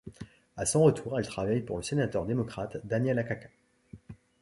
[0.57, 3.49] À son retour, elle travaille pour le sénateur démocrate Daniel Akaka.